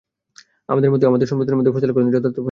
[0.71, 2.39] আমাদের মধ্যে ও আমাদের সম্প্রদায়ের মধ্যে ফয়সালা করে দিন যথার্থ ফয়সালা।